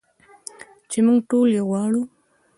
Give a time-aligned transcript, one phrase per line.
[0.89, 2.01] چې موږ ټول یې غواړو.